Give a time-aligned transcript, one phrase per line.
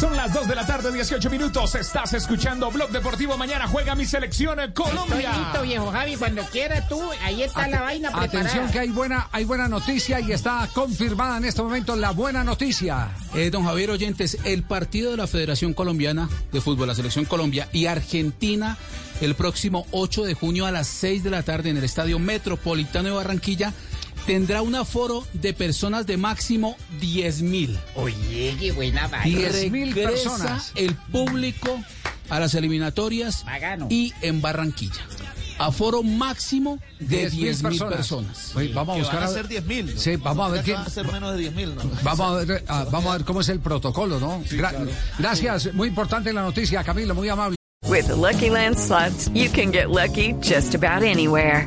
[0.00, 1.74] Son las 2 de la tarde, 18 minutos.
[1.74, 3.36] Estás escuchando Blog Deportivo.
[3.36, 5.28] Mañana juega mi selección en Colombia.
[5.28, 8.40] Estoy listo, viejo Javi, cuando quiera tú, ahí está la vaina preparada.
[8.40, 12.42] Atención que hay buena, hay buena noticia y está confirmada en este momento la buena
[12.42, 13.10] noticia.
[13.34, 17.68] Eh, don Javier Oyentes, el partido de la Federación Colombiana de Fútbol, la Selección Colombia
[17.70, 18.78] y Argentina,
[19.20, 23.10] el próximo 8 de junio a las 6 de la tarde en el Estadio Metropolitano
[23.10, 23.74] de Barranquilla,
[24.26, 27.78] tendrá un aforo de personas de máximo 10 mil.
[27.94, 29.48] Oye, qué buena vaina.
[29.50, 30.72] 10.000 Regresa personas.
[30.76, 31.80] el público
[32.28, 33.86] a las eliminatorias Bacano.
[33.90, 35.02] y en Barranquilla.
[35.58, 37.94] Aforo máximo de 10.000 10 mil personas.
[37.96, 38.56] personas.
[38.56, 39.96] Oye, vamos a buscar van a ser 10.000.
[39.98, 41.82] Sí, vamos a ver qué- Van a ser menos de 10.000, ¿no?
[42.02, 44.42] Vamos a ver, ah, vamos a ver cómo es el protocolo, ¿no?
[44.44, 47.56] Gra- Gracias, muy importante la noticia, Camilo, muy amable.
[47.88, 51.66] With the Lucky Land slots, you can get lucky just about anywhere.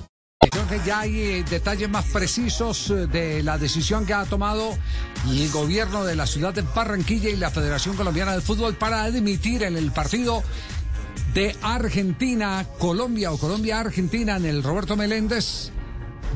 [0.85, 4.75] Ya hay eh, detalles más precisos eh, de la decisión que ha tomado
[5.29, 9.61] el gobierno de la ciudad de Barranquilla y la Federación Colombiana de Fútbol para admitir
[9.61, 10.41] en el partido
[11.35, 15.71] de Argentina-Colombia o Colombia-Argentina en el Roberto Meléndez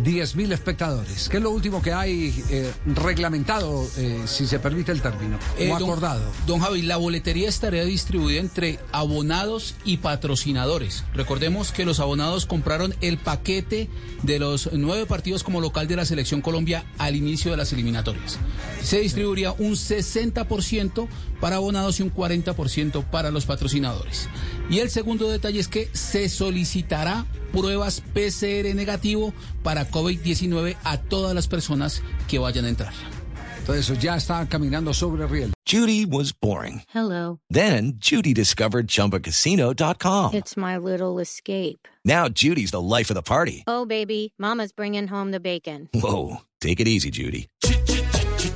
[0.04, 5.02] 10.000 espectadores, que es lo último que hay eh, reglamentado, eh, si se permite el
[5.02, 6.22] término, Eh, o don- acordado.
[6.46, 11.04] Don, Javi, la boletería estaría distribuida entre abonados y patrocinadores.
[11.14, 13.90] Recordemos que los abonados compraron el paquete
[14.24, 18.38] de los nueve partidos como local de la Selección Colombia al inicio de las eliminatorias.
[18.84, 21.08] Se distribuiría un 60%
[21.40, 24.28] para abonados y un 40% para los patrocinadores.
[24.70, 31.34] Y el segundo detalle es que se solicitará pruebas PCR negativo para COVID-19 a todas
[31.34, 32.94] las personas que vayan a entrar.
[33.60, 35.54] Entonces eso ya está caminando sobre riel.
[35.66, 36.84] Judy was boring.
[36.94, 37.40] Hello.
[37.50, 40.36] Then Judy discovered ChumbaCasino.com.
[40.36, 41.88] It's my little escape.
[42.04, 43.64] Now Judy's the life of the party.
[43.66, 45.90] Oh, baby, Mama's bringing home the bacon.
[45.96, 47.48] Whoa, take it easy, Judy.